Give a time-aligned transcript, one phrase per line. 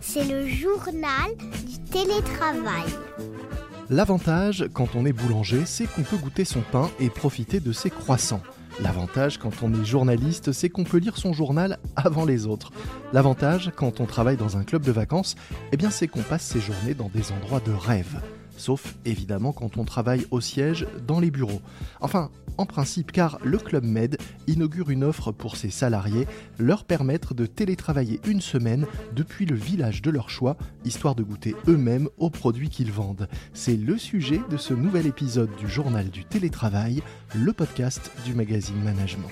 [0.00, 1.34] C'est le journal
[1.66, 2.84] du télétravail.
[3.90, 7.90] L'avantage quand on est boulanger, c'est qu'on peut goûter son pain et profiter de ses
[7.90, 8.42] croissants.
[8.80, 12.72] L'avantage quand on est journaliste, c'est qu'on peut lire son journal avant les autres.
[13.12, 15.36] L'avantage quand on travaille dans un club de vacances,
[15.72, 18.20] eh bien c'est qu'on passe ses journées dans des endroits de rêve
[18.56, 21.62] sauf évidemment quand on travaille au siège dans les bureaux.
[22.00, 24.16] Enfin, en principe, car le Club Med
[24.46, 26.26] inaugure une offre pour ses salariés,
[26.58, 31.54] leur permettre de télétravailler une semaine depuis le village de leur choix, histoire de goûter
[31.66, 33.28] eux-mêmes aux produits qu'ils vendent.
[33.52, 37.02] C'est le sujet de ce nouvel épisode du journal du télétravail,
[37.34, 39.30] le podcast du magazine Management.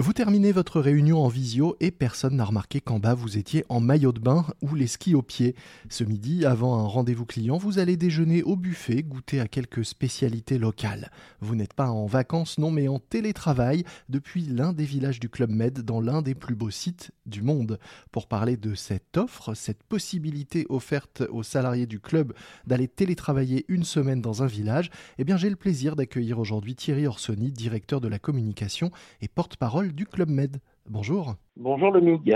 [0.00, 3.80] Vous terminez votre réunion en visio et personne n'a remarqué qu'en bas vous étiez en
[3.80, 5.56] maillot de bain ou les skis aux pieds.
[5.88, 10.56] Ce midi, avant un rendez-vous client, vous allez déjeuner au buffet, goûter à quelques spécialités
[10.56, 11.10] locales.
[11.40, 15.50] Vous n'êtes pas en vacances, non, mais en télétravail depuis l'un des villages du Club
[15.50, 17.80] Med dans l'un des plus beaux sites du monde.
[18.12, 22.34] Pour parler de cette offre, cette possibilité offerte aux salariés du club
[22.68, 27.08] d'aller télétravailler une semaine dans un village, eh bien j'ai le plaisir d'accueillir aujourd'hui Thierry
[27.08, 30.56] Orsoni, directeur de la communication et porte-parole du Club Med.
[30.88, 31.34] Bonjour.
[31.56, 32.32] Bonjour Dominique.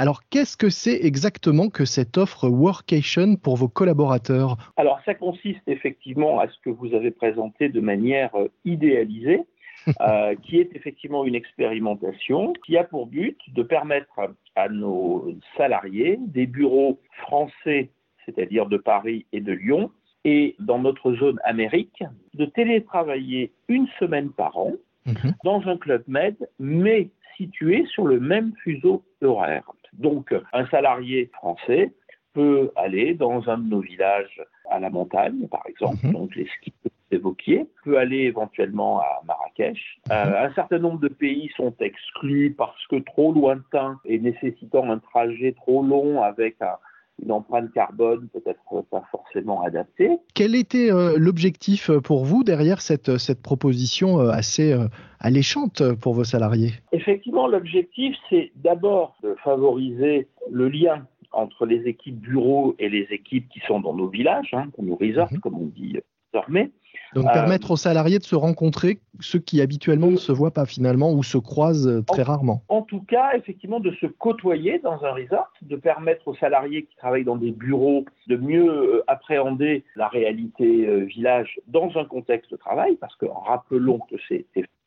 [0.00, 4.56] Alors, qu'est-ce que c'est exactement que cette offre Workation pour vos collaborateurs?
[4.78, 9.42] Alors, ça consiste effectivement à ce que vous avez présenté de manière euh, idéalisée,
[10.00, 14.20] euh, qui est effectivement une expérimentation qui a pour but de permettre
[14.56, 17.90] à nos salariés des bureaux français,
[18.24, 19.90] c'est-à-dire de Paris et de Lyon,
[20.24, 24.72] et dans notre zone Amérique, de télétravailler une semaine par an
[25.06, 25.34] Mhm.
[25.44, 29.64] dans un club med, mais situé sur le même fuseau horaire.
[29.94, 31.92] Donc, un salarié français
[32.32, 34.40] peut aller dans un de nos villages
[34.70, 36.12] à la montagne, par exemple, mhm.
[36.12, 40.00] donc les skis que vous évoquiez, peut aller éventuellement à Marrakech.
[40.06, 40.12] Mhm.
[40.12, 44.98] Euh, un certain nombre de pays sont exclus parce que trop lointains et nécessitant un
[44.98, 46.76] trajet trop long avec un,
[47.22, 50.18] une empreinte carbone peut-être pas forcément adaptée.
[50.34, 54.74] Quel était euh, l'objectif euh, pour vous derrière cette, euh, cette proposition assez
[55.18, 56.72] alléchante pour vos salariés?
[56.92, 63.48] Effectivement, l'objectif, c'est d'abord de favoriser le lien entre les équipes bureaux et les équipes
[63.48, 65.40] qui sont dans nos villages, hein, nos resorts, mhm.
[65.40, 65.98] comme on dit
[66.32, 66.70] désormais,
[67.14, 70.66] donc euh, permettre aux salariés de se rencontrer, ceux qui habituellement ne se voient pas
[70.66, 72.62] finalement ou se croisent euh, très rarement.
[72.68, 76.96] En tout cas, effectivement, de se côtoyer dans un resort, de permettre aux salariés qui
[76.96, 82.56] travaillent dans des bureaux de mieux euh, appréhender la réalité village dans un contexte de
[82.56, 84.46] travail, parce que rappelons que c'est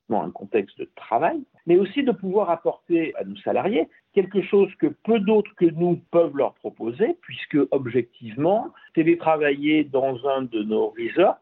[0.10, 4.88] un contexte de travail, mais aussi de pouvoir apporter à nos salariés quelque chose que
[4.88, 11.40] peu d'autres que nous peuvent leur proposer, puisque objectivement, télétravailler dans un de nos resorts,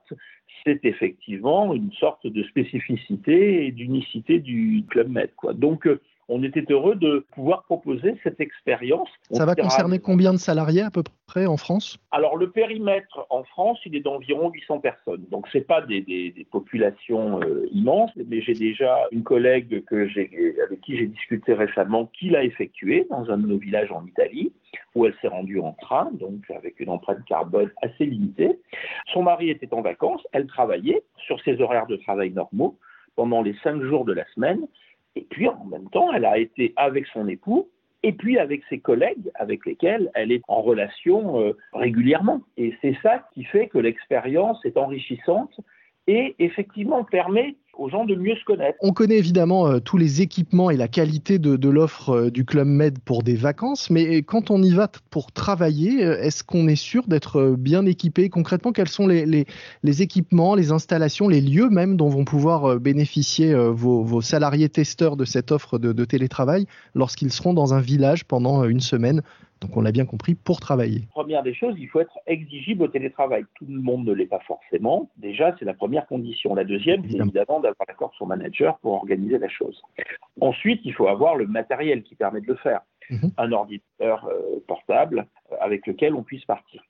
[0.64, 5.32] c'est effectivement une sorte de spécificité et d'unicité du Club Med.
[5.36, 5.54] Quoi.
[5.54, 6.00] Donc, euh,
[6.32, 9.10] on était heureux de pouvoir proposer cette expérience.
[9.32, 11.98] Ça va concerner combien de salariés à peu près en France?
[12.12, 15.26] Alors le périmètre en France, il est d'environ 800 personnes.
[15.30, 20.08] Donc ce n'est pas des, populations euh, immenses, mais j'ai déjà une collègue que
[20.64, 24.54] avec qui j'ai discuté récemment qui l'a effectué dans un de nos villages en Italie
[24.96, 28.58] où elle s'est rendue en train, donc avec une empreinte carbone assez limitée.
[29.14, 32.78] Son mari était en vacances, elle travaillait sur ses horaires de travail normaux
[33.16, 34.66] pendant les cinq jours de la semaine
[35.16, 37.70] et puis en même temps, elle a été avec son époux
[38.04, 42.42] et puis avec ses collègues avec lesquels elle est en relation euh, régulièrement.
[42.58, 45.60] Et c'est ça qui fait que l'expérience est enrichissante
[46.08, 48.78] et effectivement permet aux gens de mieux se connaître.
[48.82, 52.68] On connaît évidemment euh, tous les équipements et la qualité de, l'offre euh, du Club
[52.68, 56.76] Med pour des vacances, mais quand on y va pour travailler, euh, est-ce qu'on est
[56.76, 58.30] sûr d'être bien équipé?
[58.30, 59.46] Concrètement, quels sont les,
[60.02, 65.52] équipements, les installations, les lieux même dont vont pouvoir bénéficier vos, salariés testeurs de cette
[65.52, 69.22] offre de télétravail lorsqu'ils seront dans un village pendant une semaine
[69.62, 71.04] donc on l'a bien compris, pour travailler.
[71.12, 73.46] Première des choses, il faut être exigible au télétravail.
[73.56, 75.12] Tout le monde ne l'est pas forcément.
[75.18, 76.56] Déjà, c'est la première condition.
[76.56, 79.80] La deuxième, c'est évidemment d'avoir l'accord de son manager pour organiser la chose.
[80.40, 82.82] Ensuite, il faut avoir le matériel qui permet de le faire.
[83.12, 83.32] Mhm.
[83.38, 86.82] Un ordinateur euh, portable euh, avec lequel on puisse partir.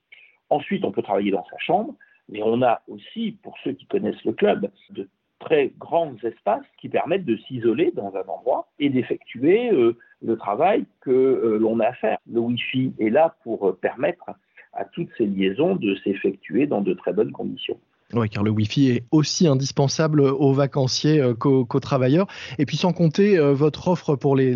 [0.49, 1.95] Ensuite, on peut travailler dans sa chambre,
[2.29, 5.09] mais on a aussi, pour ceux qui connaissent le club, de
[5.41, 10.85] très grands espaces qui permettent de s'isoler dans un endroit et d'effectuer euh, le travail
[11.01, 12.17] que euh, l'on a à faire.
[12.31, 14.31] Le Wi-Fi est là pour euh, permettre
[14.73, 17.77] à toutes ces liaisons de s'effectuer dans de très bonnes conditions.
[18.13, 22.27] Oui, car le Wi-Fi est aussi indispensable aux vacanciers euh, qu'aux travailleurs.
[22.59, 24.51] Et puis sans compter euh, votre offre pour les,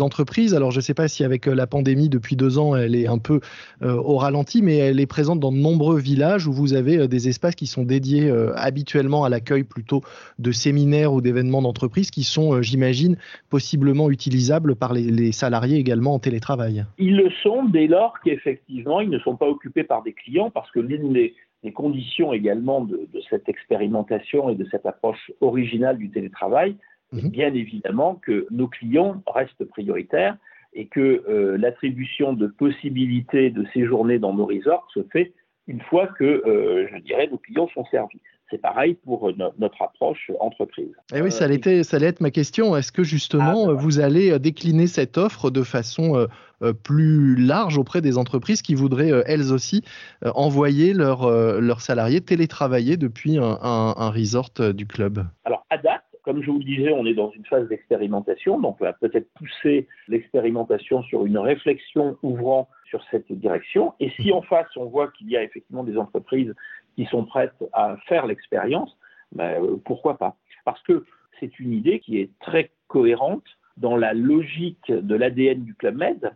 [0.00, 0.54] entreprises.
[0.54, 3.06] Alors je ne sais pas si avec euh, la pandémie depuis deux ans, elle est
[3.06, 3.40] un peu
[3.82, 7.54] au ralenti, mais elle est présente dans de nombreux villages où vous avez des espaces
[7.54, 10.02] qui sont dédiés habituellement à l'accueil plutôt
[10.38, 13.16] de séminaires ou d'événements d'entreprise qui sont, j'imagine,
[13.48, 16.84] possiblement utilisables par les, salariés également en télétravail.
[16.98, 20.70] Ils le sont dès lors qu'effectivement, ils ne sont pas occupés par des clients parce
[20.70, 26.10] que l'une des les conditions également de, cette expérimentation et de cette approche originale du
[26.10, 26.76] télétravail,
[27.12, 27.28] mhm.
[27.28, 30.36] bien évidemment que nos clients restent prioritaires
[30.72, 35.32] et que euh, l'attribution de possibilités de séjourner dans nos resorts se fait
[35.66, 38.20] une fois que, euh, je dirais, nos clients sont servis.
[38.50, 40.92] C'est pareil pour notre approche entreprise.
[41.12, 42.76] Et eh oui, ça allait, être, ça allait être ma question.
[42.76, 46.26] Est-ce que justement, ah, vous allez décliner cette offre de façon
[46.62, 49.82] euh, plus large auprès des entreprises qui voudraient euh, elles aussi
[50.26, 55.24] euh, envoyer leurs salariés télétravailler depuis un, un resort du club?
[55.44, 58.76] Alors, à date, comme je vous le disais, on est dans une phase d'expérimentation, donc
[58.80, 63.94] on va peut-être pousser l'expérimentation sur une réflexion ouvrant sur cette direction.
[64.00, 66.52] Et si en face, on voit qu'il y a effectivement des entreprises
[66.96, 68.96] qui sont prêtes à faire l'expérience,
[69.32, 70.36] ben, pourquoi pas?
[70.64, 71.04] Parce que
[71.38, 73.44] c'est une idée qui est très cohérente
[73.76, 76.32] dans la logique de l'ADN du Club Med,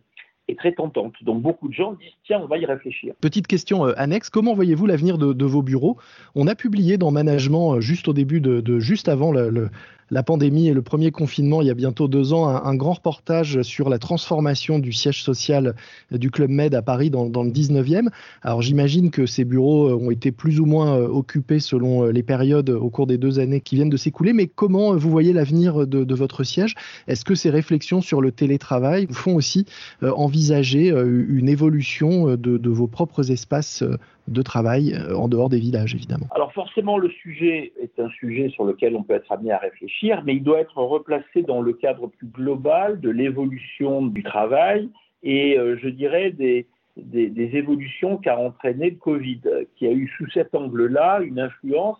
[0.48, 1.14] est très tentante.
[1.22, 3.14] Donc beaucoup de gens disent tiens, on va y réfléchir.
[3.20, 5.96] Petite question euh, annexe, comment voyez-vous l'avenir de, vos bureaux?
[6.34, 9.70] On a publié dans Management, euh, juste au début de, juste avant le,
[10.10, 13.62] la pandémie et le premier confinement, il y a bientôt deux ans, un, grand reportage
[13.62, 15.74] sur la transformation du siège social
[16.10, 18.08] du Club Med à Paris dans, le 19e.
[18.42, 22.22] Alors j'imagine que ces bureaux ont été plus ou moins euh, occupés selon euh, les
[22.22, 25.86] périodes au cours des deux années qui viennent de s'écouler, mais comment vous voyez l'avenir
[25.86, 26.74] de, votre siège?
[27.08, 29.66] Est-ce que ces réflexions sur le télétravail vous font aussi
[30.02, 33.82] euh, envisager une évolution de vos propres espaces
[34.28, 36.26] de travail euh, en dehors des villages, évidemment.
[36.34, 40.22] Alors forcément, le sujet est un sujet sur lequel on peut être amené à réfléchir,
[40.24, 44.88] mais il doit être replacé dans le cadre plus global de l'évolution du travail
[45.22, 46.66] et, euh, je dirais, des,
[46.96, 49.40] des, évolutions qu'a entraîné le Covid,
[49.76, 51.98] qui a eu sous cet angle-là une influence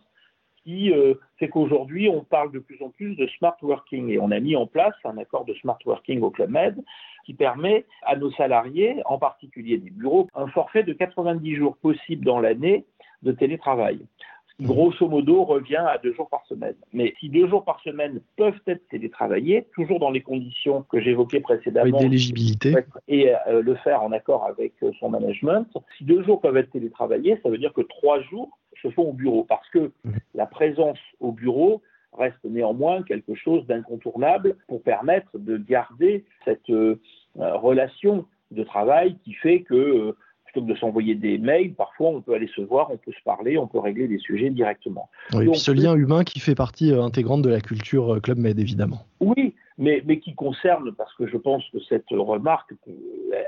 [0.64, 4.08] qui euh, fait qu'aujourd'hui, on parle de plus en plus de smart working.
[4.10, 6.82] Et on a mis en place un accord de smart working au Club Med
[7.24, 12.24] qui permet à nos salariés, en particulier des bureaux, un forfait de 90 jours possibles
[12.24, 12.84] dans l'année
[13.22, 14.00] de télétravail.
[14.48, 16.74] Ce qui, grosso modo, revient à deux jours par semaine.
[16.92, 21.40] Mais si deux jours par semaine peuvent être télétravaillés, toujours dans les conditions que j'évoquais
[21.40, 22.74] précédemment, d'éligibilité,
[23.08, 26.70] et euh, le faire en accord avec euh, son management, si deux jours peuvent être
[26.70, 29.90] télétravaillés, ça veut dire que trois jours se font au bureau, parce que
[30.34, 31.82] la présence au bureau
[32.16, 36.96] reste néanmoins quelque chose d'incontournable pour permettre de garder cette euh,
[37.34, 42.20] relation de travail qui fait que euh, plutôt que de s'envoyer des mails, parfois on
[42.20, 45.08] peut aller se voir, on peut se parler, on peut régler des sujets directement.
[45.32, 49.00] Oui, ce lien humain qui fait partie euh, intégrante de la culture Club Med, évidemment.
[49.20, 52.72] Oui, mais, mais qui concerne, parce que je pense que cette remarque,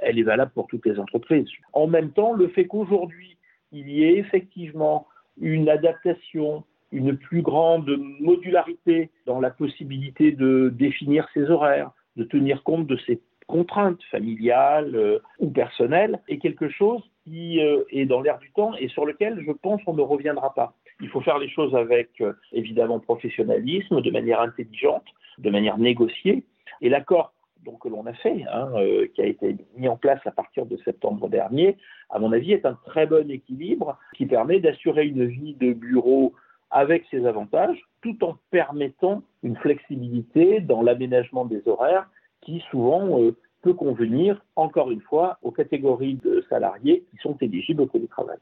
[0.03, 1.47] elle est valable pour toutes les entreprises.
[1.73, 3.37] En même temps, le fait qu'aujourd'hui,
[3.71, 5.07] il y ait effectivement
[5.41, 12.63] une adaptation une plus grande modularité dans la possibilité de définir ses horaires, de tenir
[12.63, 18.21] compte de ses contraintes familiales euh, ou personnelles, est quelque chose qui euh, est dans
[18.21, 20.75] l'air du temps et sur lequel je pense on ne reviendra pas.
[21.01, 25.05] Il faut faire les choses avec euh, évidemment professionnalisme, de manière intelligente,
[25.39, 26.45] de manière négociée.
[26.81, 27.33] Et l'accord
[27.67, 28.73] donc, que l'on a fait, hein,
[29.15, 31.77] qui a été mis en place à partir de septembre dernier,
[32.09, 36.33] à mon avis, est un très bon équilibre qui permet d'assurer une vie de bureau
[36.71, 42.09] avec ses avantages, tout en permettant une flexibilité dans l'aménagement des horaires
[42.43, 47.83] qui souvent euh, peut convenir, encore une fois, aux catégories de salariés qui sont éligibles
[47.83, 48.39] au télétravail.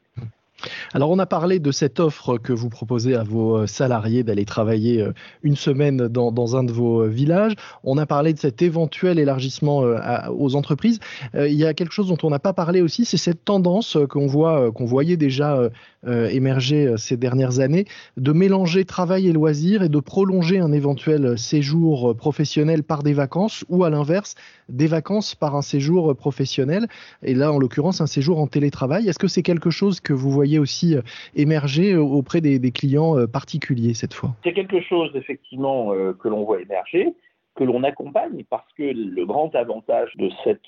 [0.93, 4.45] Alors on a parlé de cette offre que vous proposez à vos euh, salariés d'aller
[4.45, 5.11] travailler euh,
[5.43, 7.55] une semaine dans, un de vos euh, villages.
[7.83, 9.83] On a parlé de cet éventuel élargissement
[10.29, 10.99] aux entreprises.
[11.33, 14.25] Il y a quelque chose dont on n'a pas parlé aussi, c'est cette tendance qu'on
[14.27, 15.69] qu'on voyait déjà
[16.05, 17.85] émerger ces dernières années,
[18.17, 23.65] de mélanger travail et loisirs et de prolonger un éventuel séjour professionnel par des vacances
[23.69, 24.35] ou à l'inverse
[24.69, 26.87] des vacances par un séjour professionnel.
[27.23, 29.07] Et là, en l'occurrence, un séjour en télétravail.
[29.07, 31.01] Est-ce que c'est quelque chose que vous voyez aussi euh,
[31.35, 34.31] émerger euh, auprès des, clients euh, particuliers cette fois?
[34.43, 37.13] C'est quelque chose effectivement que l'on voit émerger,
[37.55, 40.67] que l'on accompagne parce que le grand avantage de cette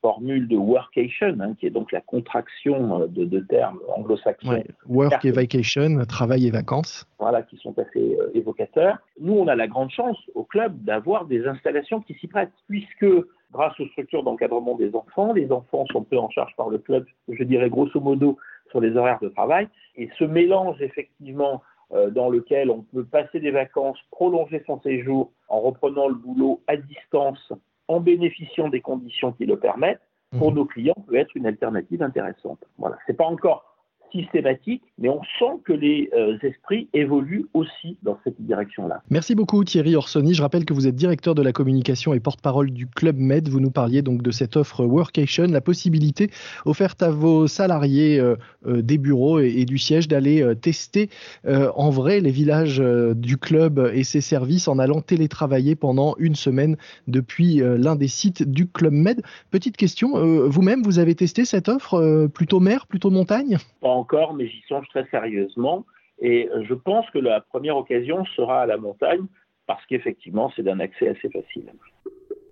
[0.00, 4.64] formule de workation, hein, qui est donc la contraction de deux termes anglo-saxons.
[4.88, 7.06] work et vacation, travail et vacances.
[7.18, 8.98] Voilà, qui sont assez évocateurs.
[9.20, 13.06] Nous, on a la grande chance au club d'avoir des installations qui s'y prêtent, puisque
[13.52, 17.04] grâce aux structures d'encadrement des enfants, les enfants sont pris en charge par le club,
[17.28, 18.38] je dirais grosso modo
[18.70, 19.68] sur les horaires de travail.
[19.96, 25.32] Et ce mélange, effectivement, euh, dans lequel on peut passer des vacances, prolonger son séjour
[25.48, 27.52] en reprenant le boulot à distance,
[27.90, 30.00] en bénéficiant des conditions qui le permettent,
[30.38, 30.54] pour mmh.
[30.54, 32.60] nos clients peut être une alternative intéressante.
[32.78, 33.69] Voilà, c'est pas encore
[34.12, 39.02] systématique, mais on sent que les euh, esprits évoluent aussi dans cette direction-là.
[39.10, 40.34] Merci beaucoup Thierry Orsoni.
[40.34, 43.48] Je rappelle que vous êtes directeur de la communication et porte-parole du Club Med.
[43.48, 46.30] Vous nous parliez donc de cette offre Workation, la possibilité
[46.64, 48.36] offerte à vos salariés euh,
[48.66, 51.10] euh, des bureaux et, du siège d'aller tester
[51.44, 52.82] en vrai les villages
[53.14, 56.76] du club et ses services en allant télétravailler pendant une semaine
[57.06, 59.22] depuis l'un des sites du Club Med.
[59.50, 63.58] Petite question, vous-même, vous avez testé cette offre plutôt mer, plutôt montagne?
[64.00, 65.86] Encore, mais j'y songe très sérieusement.
[66.20, 69.24] Et je pense que la première occasion sera à la montagne,
[69.66, 71.70] parce qu'effectivement, c'est d'un accès assez facile.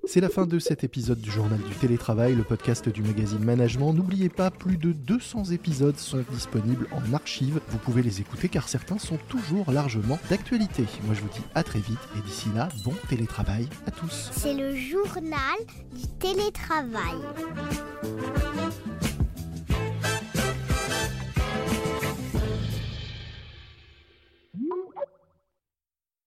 [0.04, 3.92] C'est la fin de cet épisode du Journal du Télétravail, le podcast du magazine Management.
[3.92, 7.60] N'oubliez pas, plus de 200 épisodes sont disponibles en archive.
[7.68, 10.84] Vous pouvez les écouter car certains sont toujours largement d'actualité.
[11.04, 14.30] Moi je vous dis à très vite et d'ici là, bon télétravail à tous.
[14.32, 15.58] C'est le journal
[15.92, 17.18] du télétravail.